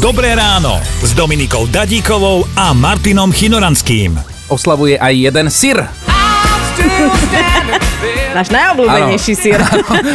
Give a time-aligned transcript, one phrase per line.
[0.00, 4.16] Dobré ráno s Dominikou Dadíkovou a Martinom Chinoranským.
[4.48, 5.84] Oslavuje aj jeden syr.
[8.32, 9.60] Náš najobľúbenejší sír.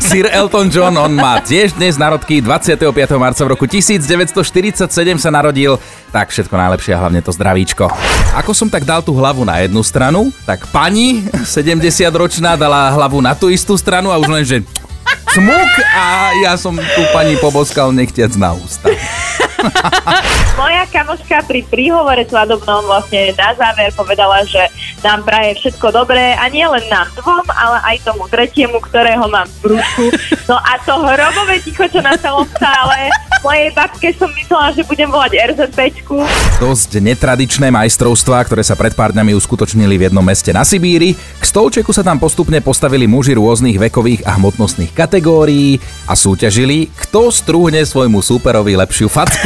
[0.00, 2.40] Sir Elton John, on má tiež dnes narodky.
[2.40, 2.88] 25.
[3.20, 4.88] marca v roku 1947
[5.20, 5.76] sa narodil.
[6.08, 7.92] Tak všetko najlepšie a hlavne to zdravíčko.
[8.32, 13.36] Ako som tak dal tú hlavu na jednu stranu, tak pani 70-ročná dala hlavu na
[13.36, 14.64] tú istú stranu a už len, že
[15.36, 18.88] smuk a ja som tú pani poboskal nechtiac na ústa.
[20.60, 24.68] Moja kamoška pri príhovore svadobnom vlastne na záver povedala, že
[25.04, 29.46] nám praje všetko dobré a nie len nám dvom, ale aj tomu tretiemu, ktorého mám
[29.46, 30.04] v brúšku.
[30.50, 33.00] No a to hrobové ticho, čo nastalo v sále,
[33.46, 36.18] mojej babke som myslela, že budem volať RZPčku.
[36.58, 41.14] Dosť netradičné majstrovstvá, ktoré sa pred pár dňami uskutočnili v jednom meste na Sibíri.
[41.14, 45.78] K stolčeku sa tam postupne postavili muži rôznych vekových a hmotnostných kategórií
[46.10, 49.45] a súťažili, kto strúhne svojmu súperovi lepšiu facku.